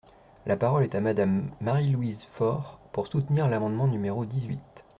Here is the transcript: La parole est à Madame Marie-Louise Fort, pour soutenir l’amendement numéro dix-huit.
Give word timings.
La 0.47 0.57
parole 0.57 0.81
est 0.81 0.95
à 0.95 0.99
Madame 0.99 1.51
Marie-Louise 1.61 2.23
Fort, 2.23 2.79
pour 2.91 3.05
soutenir 3.05 3.47
l’amendement 3.47 3.87
numéro 3.87 4.25
dix-huit. 4.25 4.83